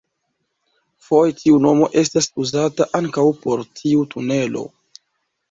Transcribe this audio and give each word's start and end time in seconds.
Foje 1.09 1.35
tiu 1.41 1.59
nomo 1.65 1.89
estas 2.03 2.29
uzata 2.45 2.89
ankaŭ 3.01 3.27
por 3.45 3.63
tiu 3.83 4.09
tunelo. 4.17 4.67